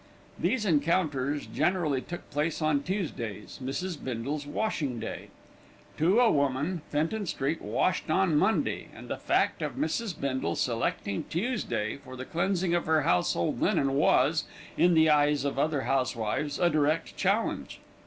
[0.39, 4.03] These encounters generally took place on Tuesdays, Mrs.
[4.03, 5.27] Bindle's washing day.
[5.97, 10.19] To a woman, Fenton Street washed on Monday, and the fact of Mrs.
[10.19, 14.45] Bindle selecting Tuesday for the cleansing her household linen was,
[14.75, 17.79] in the eyes of other housewives, a direct challenge.